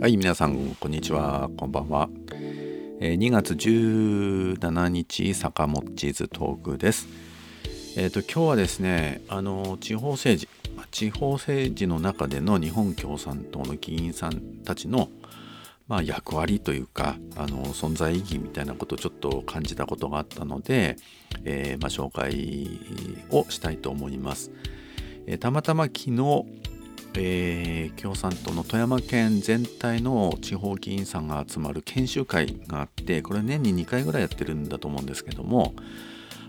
[0.00, 1.50] はい、皆さん、こんにちは。
[1.56, 2.08] こんばんは。
[3.00, 7.08] えー2月17日、坂本チーズトークです。
[7.96, 10.48] えっ、と、今日はですね、あの、地方政治、
[10.92, 15.08] 地方政治の中での日本共産党の議員さんたちの、
[15.88, 20.94] まあ、役割というか、あの、存在意義みたいなことをちょっと感じたことがあったので、
[21.42, 22.78] えーまあ、紹介
[23.30, 24.52] をしたいと思います。
[25.26, 26.46] えたまたま昨日、
[27.20, 35.74] えー共産党の富山県全体の地方議員さんが集まる研修会があってこれ年に2回ぐらいやってるんだと思うんですけども、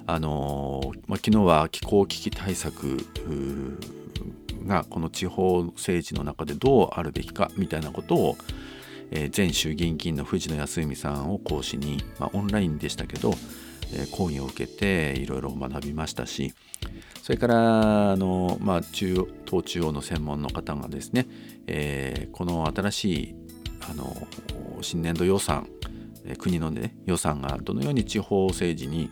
[0.05, 2.97] あのーまあ、昨日は気候危機対策
[4.67, 8.37] がこの地方政治の中でどうあるべきかみたいなことを、
[9.11, 13.33] えー前衆議院議員の藤野康文さんを講師に、まあ、オンラインでしたけど、
[14.11, 16.53] 講義を受けていろいろ学びましたし
[17.21, 21.27] それからあの、まあ、中央党中央の専門の方がですね、
[21.67, 23.35] えーこの新しい
[23.89, 24.15] あの
[24.81, 25.67] 新年度予算
[26.37, 29.09] 国の、ね、予算がどのように地方政治に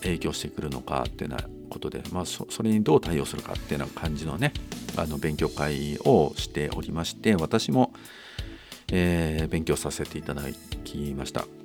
[0.00, 1.38] 影響してくるのかっていうな
[1.70, 4.52] ことで、まあ、そそれにどう対応するかっていうような感じのね
[4.96, 7.92] あの勉強会をしておりまして私も、
[8.92, 10.42] えー勉強させていただ
[10.84, 11.61] きました。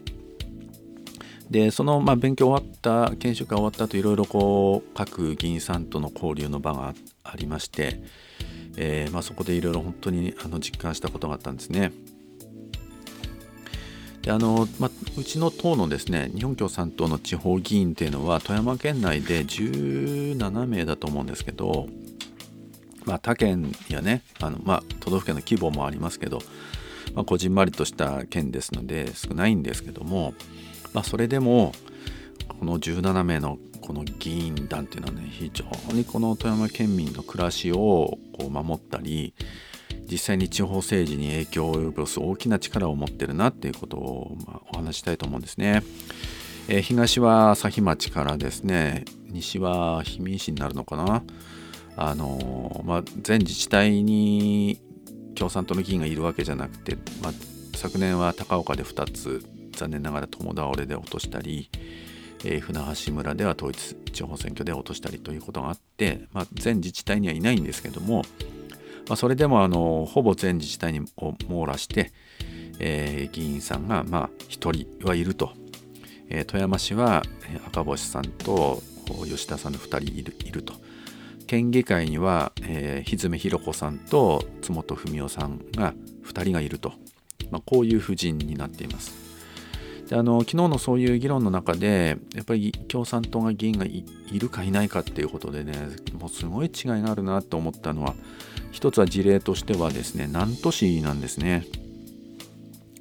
[1.49, 8.01] でその、まあ、勉強終わった研修会終わった後いろいろこう各議員さんとの交流の場がありまして、
[8.75, 11.91] えーまあ、そこでいろいろ本当にあの実感したことがあったんですね。
[14.21, 21.87] であのまあ、うちの党のですね日本共産党の地方議員っていうのは富山県内で17名だと思うんですけど、
[23.05, 26.39] まあ、他県やねあの、まあ、都道府県の規模もありますけど、
[27.13, 30.33] まあ、こじんまりとした県ですので少ないんですけども、
[30.97, 31.73] まあ、それでも
[32.47, 35.63] この17名のこの議員団っていうのはね非常
[35.93, 39.35] にこの富山県民の暮らしをこう守ったり
[40.09, 45.83] 実際に地方政治に影響を及ぼす大きな力を持ってるなっていうことを、ま、お話したいと思うんですね。
[46.67, 51.23] えー東は朝日町からですね西は氷見市になるのかな
[51.95, 54.81] あのーまあ、全自治体に
[55.35, 57.33] 共産党の議員がいるわけじゃなくて、まあ、
[57.75, 61.69] 昨年は高岡で2つ残念ながら共倒れで落としたり、
[62.43, 68.23] えー船橋村では統一地方選挙で落としたりということがあって、まあ、全自治体にはいないんですけども、
[69.07, 72.11] まあ、それでもあのほぼ全自治体にを網羅して、
[72.79, 75.53] えー議員さんがまあ1人はいると、
[76.29, 77.23] えー富山市は
[77.67, 78.81] 赤星さんと
[79.25, 80.73] 吉田さんの2人いるいると。
[81.47, 85.93] 県議会には、えー、日詰弘子さんと津本文夫さんが
[86.25, 86.91] 2人がいると、
[87.51, 89.26] まあ、こういう布陣になっています。
[90.07, 94.03] であの昨日のそういう議論の中でやっぱり共産党が議員がい
[94.33, 95.73] るかいないかっていうことでね
[96.19, 98.15] もうすごい違いがあるなと思ったのは
[98.71, 101.65] 一つは事例としてはですね南砺市なんですね。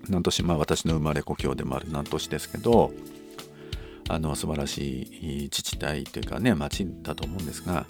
[0.08, 2.92] 南砺市まあ私の生まれ故郷でもある南砺市ですけど
[4.08, 7.86] あの素晴らしい自治体というかね町だと思うんですが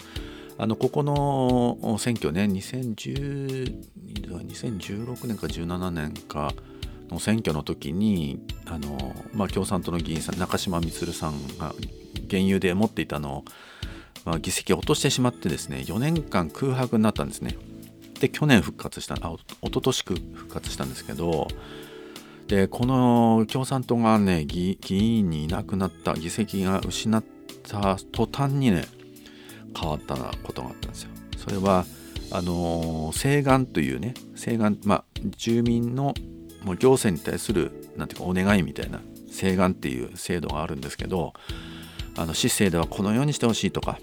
[0.59, 3.85] あのここの選挙ね2010
[4.27, 6.53] 2016年か17年か
[7.11, 11.75] の選挙の時にあの、まあ、共産党の議員さん中島充さんが
[12.27, 13.45] 現有で持っていたのを、
[14.25, 17.57] まあ、議席を落としてしまってですね4年間空白になったんですね。
[18.21, 21.49] で去年復活したあおおととし復活したんですけど
[22.49, 27.23] でこの共産党がね議員にいなくなった議席が失っ
[27.69, 28.87] た途端にね
[29.79, 31.11] 変わったことがあったんですよ。
[31.37, 31.85] それは
[32.33, 35.05] あの請願というね請願まあ
[35.37, 36.15] 住民の
[36.67, 39.01] もう行政に対するなんていうかお願いみたいな
[39.31, 41.33] 請願っていう制度があるんですけど
[42.17, 43.99] あの市政ではこのようにしてほしいとか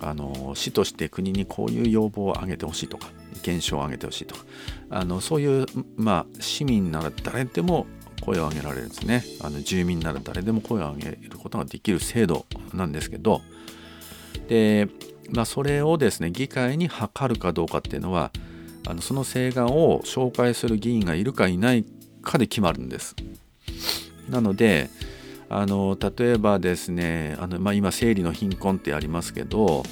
[0.00, 4.44] あの市として国にこういう要望を挙げてほしいとか意見書を挙げてほしいとか
[4.90, 7.86] あのそういう、まあ、市民なら誰でも
[8.20, 9.24] 声を上げられるんですね。
[9.40, 13.42] あの住民なら誰でも声を上げることができる制度なんですけど
[14.48, 14.88] で、
[15.30, 18.32] まあ、それをですね議会に諮るかどうかっていうのは
[18.88, 21.84] あのその請願を紹介する議員がいるかいない
[22.22, 23.16] かで決まるんです。
[24.28, 24.90] なので
[25.48, 29.82] あの例えばですねあの、まあ、今生理の貧困ってありますけど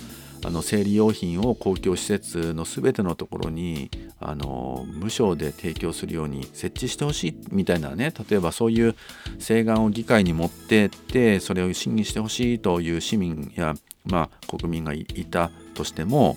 [0.45, 3.91] あの生理用品を公共施設の全てのところに
[4.21, 8.95] あの無償で提供するように設置してほしいみたいなね例えばそういう
[9.39, 13.75] 請願を議会に持ってってそれを審議してほしいという市民や、
[14.05, 16.37] まあ、国民がいたとしても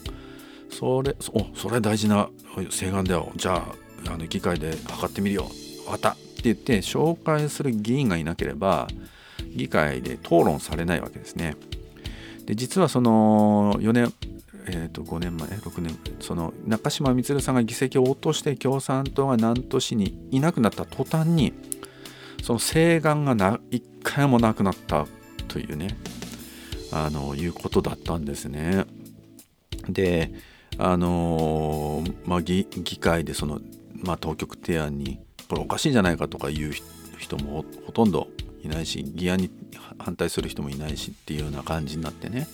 [0.71, 2.29] それおそれ大事な
[2.71, 3.67] 請願だよじゃ
[4.07, 5.49] ああの議会で測ってみるよ
[5.89, 8.87] 分かったって言って紹介する議員がいなければ
[9.55, 11.55] 議会で討論されないわけですね。
[12.45, 14.13] で実はその4年
[14.71, 21.53] えー、と5年前6年その中島充さんが議席を落として共産党が南砺市にいなくなった途端に
[22.43, 25.07] その請願がな一回もなくなった
[25.47, 25.97] というね
[26.91, 28.85] あのいうことだったんですね。
[29.87, 30.31] で
[30.77, 33.59] あのまあ、議会でその、
[33.95, 35.19] まあ、当局提案に
[35.49, 36.71] これおかしいんじゃないかとかいう
[37.17, 38.27] 人もほとんど
[38.63, 39.49] いないし議案に
[39.97, 42.47] 反対する人もいないしっていうような感じになってね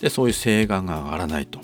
[0.00, 1.60] でそういう請願が上がらないと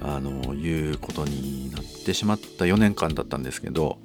[0.00, 3.98] あのいうことになってしまった4年間だったんですけど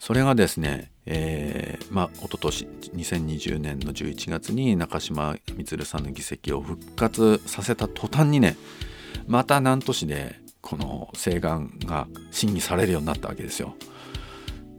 [0.00, 8.56] それがですね、えー、まあ一昨年2020年の11月に中島充さんの議席を復活させた途端にね
[9.26, 13.74] また南砺市でこの請願が審議されるようになったわけですよ。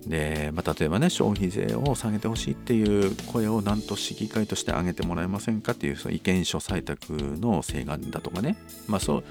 [0.07, 8.57] で、まあ、例えばね消費税を下げてほしいっていう声を南砺市議会として挙げてもらえませんかっていうその意見書採択の請願だとかね
[8.87, 9.23] まあそう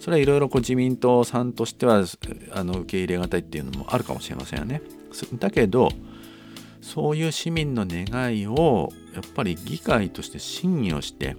[0.00, 2.04] それはいろいろ自民党さんとしては
[2.52, 4.82] あの受け入れがたいっていうのもあるかもしれませんよね。
[5.38, 5.90] だけど
[6.80, 11.36] そういう市民の願いをやっぱり議会として審議をして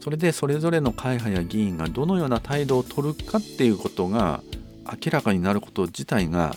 [0.00, 4.42] それでそれぞれの会派や議員がどのような態度を取るかっていうことが
[4.86, 6.56] 明らかになること自体が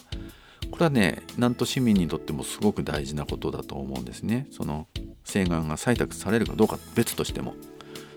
[0.72, 4.48] これはねなんと市民にとってもすごく大事なことだと思うんですね。
[4.52, 4.88] その
[5.26, 7.56] 請願が採択されるかどうか別としても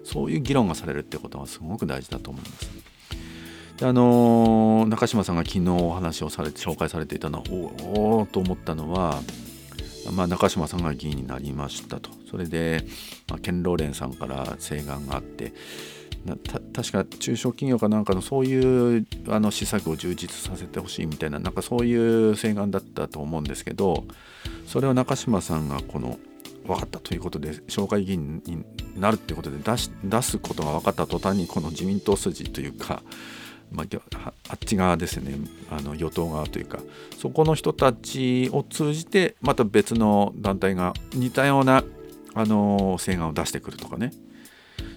[0.04, 2.92] そういう議論がされるってことはすごく大事だと思います。
[3.78, 9.20] であのー、中島さんが昨日お話をされて紹介されていたのはおおと思ったのは、
[10.12, 12.84] まあ、中島さんが議員になりましたとそれで、
[13.28, 15.52] まあ、ケンローレンさんから請願があって
[16.72, 24.04] 確か中小企業かなんかのそういうあの施策を充実させてほしいみたいななんかそういう請願だったと思うんですけど
[24.66, 26.18] それを中島さんがこの
[26.66, 28.64] 分かったということで紹介議員に
[28.96, 33.02] なるっていうことで出し出すことが分かった途端にこの自民党筋というか、
[33.72, 35.34] まあ、あっち側ですね。
[35.70, 36.78] あの与党側というか
[37.18, 41.82] そこの人たちを通じてまた別の団体が似たような
[42.34, 44.12] あの請願を出してくるとかね。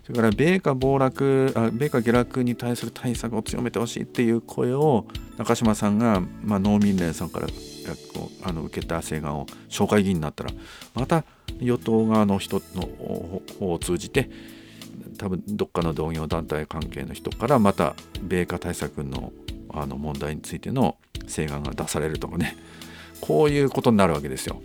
[0.06, 5.07] それから米価暴落あ米価下落に対する対策を強めてほしいっていう声を
[5.38, 7.48] 中島さんが、まあ、農民連さんから
[8.44, 10.52] あの受けた請願を紹介議員になったら
[10.94, 11.25] また
[11.60, 12.84] 与党側の人の
[13.60, 14.30] 方を通じて
[15.18, 19.34] 多分どっかの同業団体関係の人からまた米価対策の
[19.69, 20.98] あの問題についての
[21.28, 22.56] 請願が出されるとかね
[23.19, 24.62] こういうことになるわけですよ。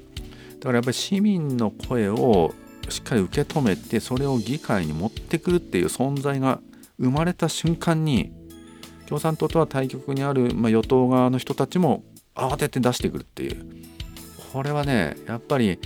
[0.59, 2.55] だからやっぱり市民の声を
[2.91, 6.61] しっかり受け止めてそれを議会に持ってくるっていう存在が
[6.99, 8.33] 生まれた瞬間に
[9.07, 12.05] 共産党とは対局にある、まあ、与党側の人たちも
[12.35, 13.67] 慌てて出してくるっていう。
[14.53, 15.79] これはねやっぱり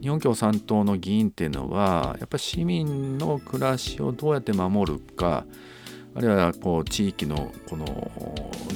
[0.00, 5.44] 日本共産党の議員っていうのはやっぱり市民の暮らしをどうやって守るか
[6.14, 8.10] あるいはこう地域のこの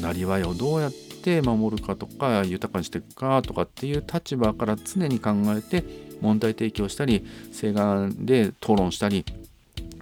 [0.01, 0.93] なりわいをどうやっ
[1.25, 5.82] て守るかとか豊かにしていくかとかっていう立場から常に考えて
[6.21, 9.25] 問題提起をしたり請願で討論したり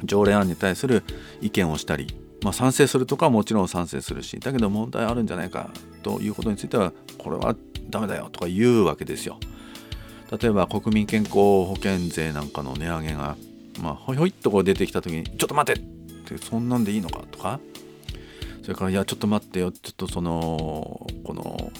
[0.02, 1.04] 条例案に対する
[1.40, 2.08] 意見をしたり、
[2.42, 5.70] まあ、賛成するとかはもちろん賛成するしだけど問題あるんじゃないか
[6.02, 7.54] ということについてはこれは
[7.88, 9.38] ダメだよとか言うわけですよ。
[10.40, 13.36] 例えば国民健康保険税なんかの値上げが、
[13.82, 15.82] まあ、ほいほいっとこう出てきた時に「ちょっと待て!」っ
[16.24, 17.60] てそんなんでいいのかとか
[18.62, 19.72] それから「いやちょっと待ってよ。
[19.72, 21.72] ちょっとそのこの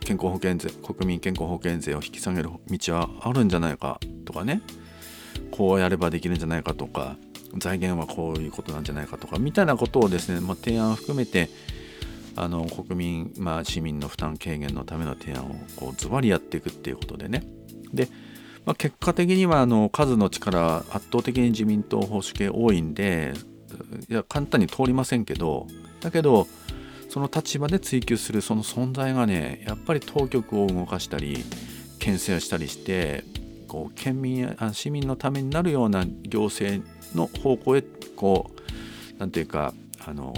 [0.00, 4.00] 健康保険税国民健康保険税を引き下げる道はあるんじゃないか。
[4.24, 4.62] とかね。
[5.50, 7.16] こうやればできるんじゃないかとか。
[7.58, 9.38] 財源はこういうことなんじゃないかとか。
[9.38, 11.50] みたいなことをですね、まあ、提案を含めて
[12.34, 17.42] あの国民、まあ、市民の負担軽減のための提案をこうズバリやっていくっていうことでね。
[17.92, 18.08] で、
[18.64, 23.34] まあ、結果的にはあの数の力圧倒的に自民党保守系多いんで
[24.08, 25.66] いや簡単に通りませんけど
[26.02, 26.46] だけど
[27.08, 31.44] その立場で追及するその存在がねやっぱり当局を動かしたり
[31.98, 33.24] 牽制をしたりして
[33.68, 37.82] こう県民や市民のためになるような行政の方向へ
[38.16, 38.60] こう
[39.18, 39.74] 何て言うか
[40.06, 40.34] あの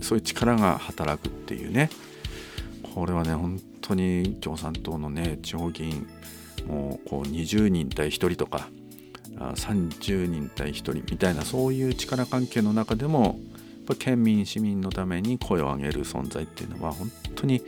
[0.00, 1.90] そういう力が働くっていうね。
[2.94, 6.08] これはね本当に共産党のね地方議員
[6.66, 8.68] もうこう20人対1人とか
[9.36, 13.38] 30人対1人みたいなそういう力関係の中でも
[13.88, 17.62] ぱ県民市民のために声を上げる存在っていうのは本当に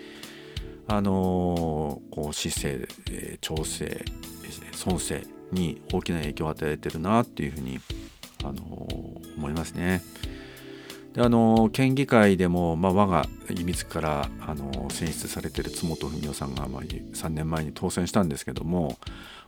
[0.87, 4.05] あのこう姿勢、え調整
[4.73, 7.79] 尊制に大きな影響を与えてるなっていうふうに
[8.45, 8.89] あの
[9.37, 10.03] 思いますね。
[11.13, 18.97] であの県議会でも、まあ、我が秘密からあの選出されてる津本文雄さんが、まあ、3年前に当選したんですけども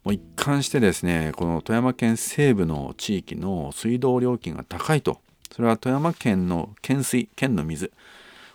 [0.02, 5.20] もう一貫してですねこの富山県西部の地域の水道料金が高いと
[5.54, 7.92] それは富山県の県水県の水。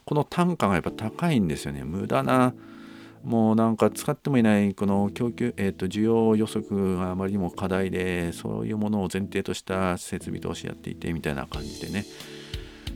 [0.05, 1.83] この単価がやっぱ高いんですよね。
[1.83, 2.53] 無駄な
[3.23, 12.05] もうなんか使ってもいないこの供給、えー、と需要予測があまりにも課題でそういうものを前提とした設備投資やっていてみたいな感じでね。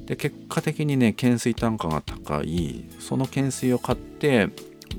[0.05, 2.85] で結果的にね懸垂単価が高い。
[2.99, 4.49] その懸垂を買って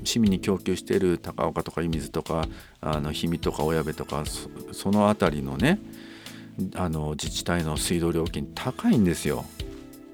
[0.03, 2.47] 市民に供給している高岡とか湯水とか
[2.81, 4.23] あの氷見とか小矢部とか
[4.71, 5.79] その辺りのね
[6.75, 9.45] あの自治体の水道料金高いんですよ。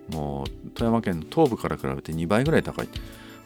[0.10, 2.88] もう富山県の東部から比べて2倍ぐらい高い。
[2.88, 2.93] こ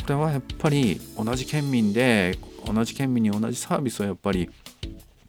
[0.09, 4.49] れはやっぱり同じ県民で同じ県民に同じサービスをやっぱり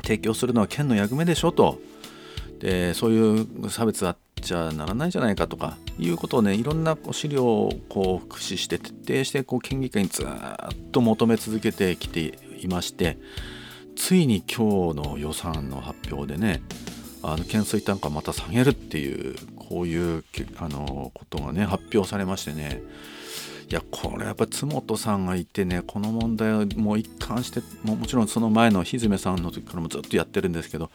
[0.02, 1.80] 提供するのは県の役目でしょと。
[2.60, 10.26] でそういう差別あっちゃならないじゃないかとかいうことをねいろんな資料をこう駆使して徹底してこう県議会にずっ
[10.92, 13.18] と求め続けてきていまして
[13.96, 16.62] ついに今日の予算の発表でね
[17.26, 20.24] あの懸垂単価また下げるっていうこういう
[20.58, 22.82] あのことがね発表されましてね。
[23.70, 30.90] いやこれやっぱ津本さんがいてねこの問題をもう一貫してももちろんその前の日詰さんの時からもずっとやってるんですけど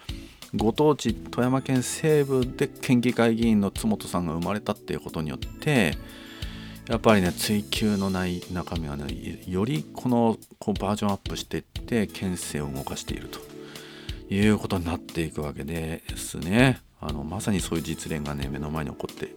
[0.56, 5.98] ご当地富山県西部で県議会議員の津本さんが生まれたっていうことによって
[6.88, 13.49] やっぱりね追及のない中身はねよりこのこうバージョンアップしていって県政を動かしていると。
[14.30, 16.82] いうことになっていくわけですね。
[17.02, 19.34] あのまさにそういう実例がね目の前に起こって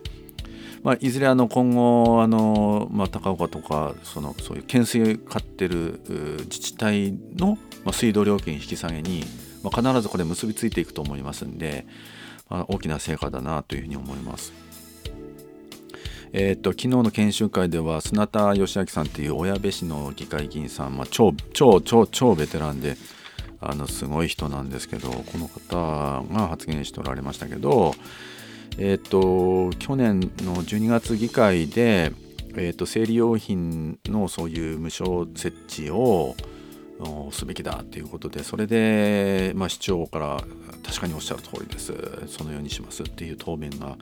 [0.83, 6.01] まあ、いずれあの今後あの、まあ、高岡とかそのそういう懸垂買ってる
[6.41, 9.23] 自治体の、まあ、水道料金引き下げに
[9.63, 11.87] まあ、必ずこれ結びついていくと思いますんで、
[12.49, 14.53] まあ、大きな成果だなというふうに思います。
[16.35, 22.97] えー、っと昨日の研修会では砂田義明さんっていう小矢部市の議会議員さん、まあ、超超超超ベテランで
[23.63, 27.95] あのすごい人なんですけどこの方が発言しておられましたけど、
[28.77, 32.13] えー、と去年の12月議会で、
[32.57, 36.35] えー、っと生理用品のそういう無償設置を
[37.31, 40.45] すべきだということでそれで、まあ、市長から
[40.85, 41.95] 確かにおっしゃる通りです。
[42.27, 43.97] そのようにしますっていう答弁が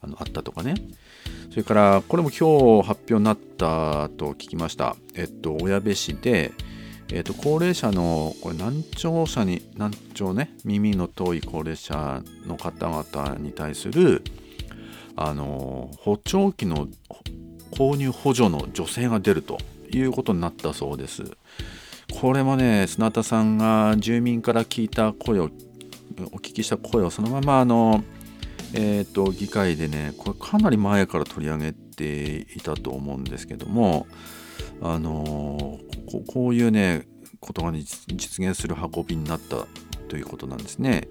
[0.00, 0.74] あのあったとかね。
[1.50, 4.96] それからこれも今日発表になったと聞きました。
[5.14, 6.52] えっと小矢部市で
[7.12, 14.22] えっと高齢者のこれ難聴者に難聴ね耳の遠い高齢者の方々に対する
[15.16, 16.88] あの補聴器の
[17.70, 19.58] 購入補助の助成が出ると
[19.90, 21.24] いうことになったそうです。
[22.20, 25.50] これもね砂田さんが住民から聞いた声を
[26.32, 28.04] お聞きした声をそのままあの
[28.74, 34.06] えーと、議会でねこれかなり前から取り上げていたと思うんですけども
[34.82, 35.78] あの
[36.28, 37.06] こういうね
[37.40, 39.66] ことが、実現する運びになった
[40.08, 41.08] ということなんですね。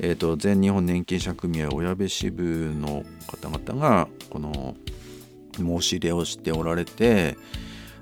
[0.00, 4.74] えーと、全日本年金者組合親部支部の方々がこの
[5.56, 7.36] 申し入れをしておられて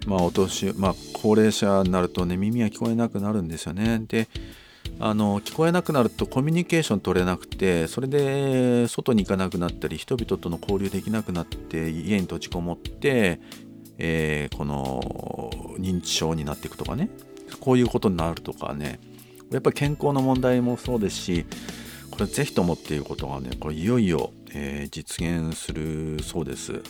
[0.06, 4.02] まあ、お年、まあ、高齢者になるとね耳が聞こえなくなるんですよね。
[4.06, 4.28] で
[4.98, 13.40] あの聞こえなくなるとコミュニケーション取れなくてそれで外に行かなくなったり人々との交流できなくなって家に閉じこもって、
[14.04, 15.00] えー、この
[15.78, 17.08] 認知症になっていくとかね。
[17.60, 18.98] こういうことになるとかね。
[19.52, 21.46] やっぱり健康の問題もそうですし
[22.10, 26.82] これぜひともっていうことがねこれいよいよ、えー、実現するそうです。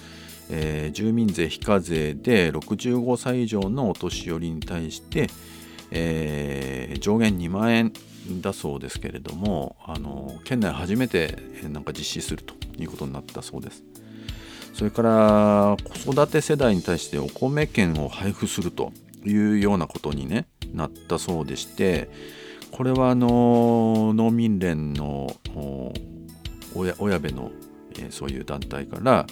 [0.51, 5.29] えー、住民税非課税で65歳以上のお年寄りに対して、
[5.91, 7.93] えー、上限2万円
[8.41, 11.39] だそうですけれどもあの県内初めて
[11.71, 13.92] なんか実施するということになったそうです。
[14.73, 18.93] それから子育て世代に対してお米券を配布すると
[19.25, 22.09] いうようなことに、ね、なったそうでして
[22.71, 25.37] これはあの農民連の
[26.75, 27.51] 親部の、
[27.99, 29.27] え、そういう団体から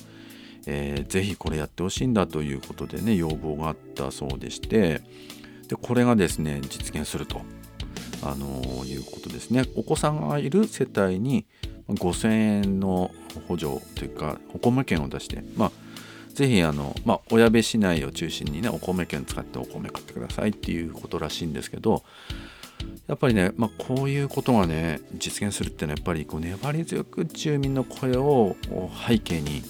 [0.66, 5.00] えー、ぜひこれやってほしいんだということでね要望があったそうでして
[5.68, 7.42] でこれがですね実現すると、
[8.23, 9.64] あの、いうことですね。
[9.76, 11.47] お子さんがいる世帯に
[11.94, 13.11] 5000円の
[13.49, 15.73] 補助というかお米券を出してまあ
[16.35, 22.02] ぜひあの、まあ、親部市内を中心にねお米券使ってお米買ってくださいっていうことらしいんですけど
[23.09, 28.56] やっぱりね、まあ、こういうことがね実現するっていうのはやっぱりこう粘り強く住民の声を
[29.06, 29.62] 背景に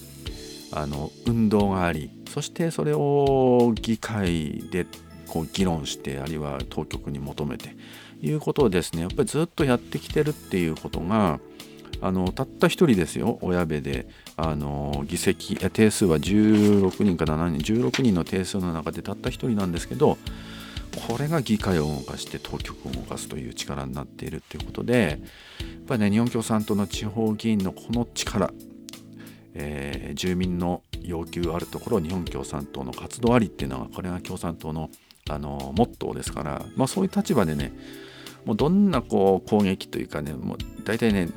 [0.73, 4.87] あの運動がありそしてそれを議会で
[5.27, 7.75] こう議論してあるいは当局に求めて
[8.23, 11.41] いうことをですねやっぱりずっとやってきてるっていうことが
[12.03, 14.07] あのたった一人ですよ親部で。
[14.43, 20.17] あの議席定数は16人か7人16人の定数の中でたった一人なんですけど
[21.09, 25.19] これが議会を動かして当局を動かすという力になっているっていうことで
[25.61, 28.51] やっぱりね日本共産党の地方議員のこの力
[29.53, 34.91] えー、住民の要求あるところ日本共産党の活動ありっていうのはこれが共産党の
[35.29, 37.73] あのモットーですから、まあ、そういう立場でね
[38.45, 41.29] もうどんなこう攻撃というかねもう大体ね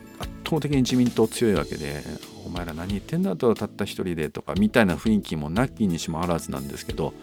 [0.43, 2.03] 倒的に自民党強いわけで
[2.45, 7.13] お前ら何言ってんだとたった一人でとかみたいな雰囲気もなきにしもあらずなんですけど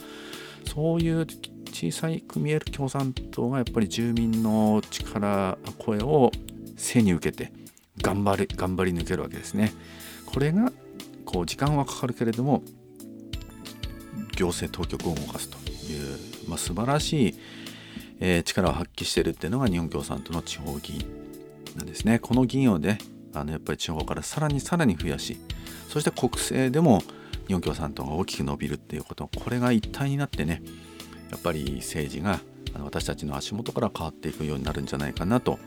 [0.66, 1.26] そういう
[1.72, 6.30] 小さいく見える共産党がやっぱり住民の力声を
[6.76, 7.52] 背に受けて
[8.02, 9.72] 頑張り頑張り抜けるわけですね。
[10.26, 10.72] これが
[11.24, 12.62] こう時間はかかるけれども
[14.36, 15.58] 行政当局を動かすと
[15.92, 17.34] いう、まあ、素晴らしい、
[18.20, 21.04] え、力を発揮してるっていうのが日本共産党の地方議員
[21.80, 22.18] なんですね。
[22.18, 22.98] この議員をね
[23.34, 25.38] あのやっぱり地方からさらにさらに増やし
[25.88, 27.02] そして国政でも
[27.46, 30.62] 日本共産党が大きく伸びるっていうことこれが一体になってね
[31.30, 32.40] やっぱり政治が
[32.82, 35.58] 私たちの足元から変わっていくようになるんじゃないかなと、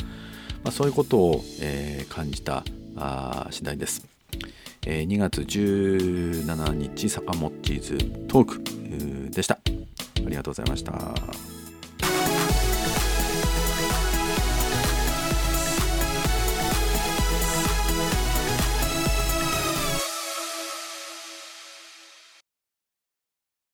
[0.63, 2.63] まあ、そういうことを、えー、感じた
[2.95, 4.05] あ次第です。
[4.85, 9.55] えー、2月17日坂本チーズトークでした。
[9.55, 11.52] ありがとうございました。